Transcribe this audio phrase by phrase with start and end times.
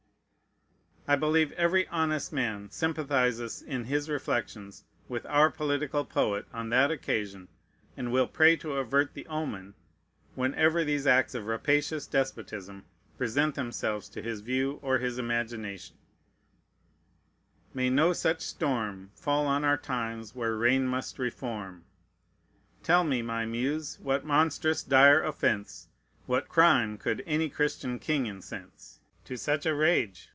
[1.07, 6.89] I believe every honest man sympathizes in his reflections with our political poet on that
[6.89, 7.49] occasion,
[7.97, 9.73] and will pray to avert the omen,
[10.35, 12.85] whenever these acts of rapacious despotism
[13.17, 15.97] present themselves to his view or his imagination:
[17.73, 21.83] "May no such storm Fall on our times, where rain must reform!
[22.83, 25.89] Tell me, my Muse, what monstrous, dire offence,
[26.25, 30.29] What crime could any Christian king incense To such a rage?